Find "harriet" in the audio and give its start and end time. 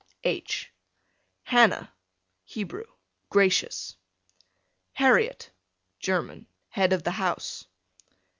4.93-5.51